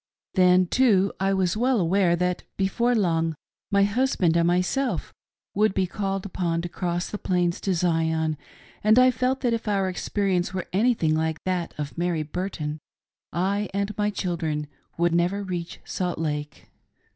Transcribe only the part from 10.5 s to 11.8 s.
were anything like that